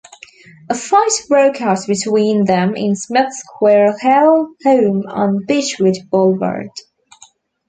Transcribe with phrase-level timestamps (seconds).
[0.67, 6.71] A fight broke out between them in Smith's Squirrel Hill home on Beechwood Boulevard.